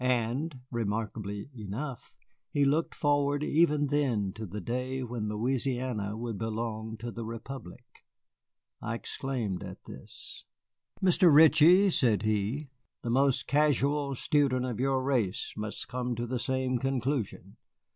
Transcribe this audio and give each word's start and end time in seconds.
And 0.03 0.61
(remarkably 0.71 1.51
enough) 1.55 2.15
he 2.49 2.65
looked 2.65 2.95
forward 2.95 3.43
even 3.43 3.85
then 3.85 4.33
to 4.33 4.47
the 4.47 4.59
day 4.59 5.03
when 5.03 5.29
Louisiana 5.29 6.17
would 6.17 6.39
belong 6.39 6.97
to 6.97 7.11
the 7.11 7.23
republic. 7.23 8.03
I 8.81 8.95
exclaimed 8.95 9.61
at 9.63 9.83
this. 9.83 10.43
"Mr. 11.03 11.31
Ritchie," 11.31 11.91
said 11.91 12.23
he, 12.23 12.71
"the 13.03 13.11
most 13.11 13.45
casual 13.45 14.15
student 14.15 14.65
of 14.65 14.79
your 14.79 15.03
race 15.03 15.53
must 15.55 15.87
come 15.87 16.15
to 16.15 16.25
the 16.25 16.39
same 16.39 16.79
conclusion. 16.79 17.57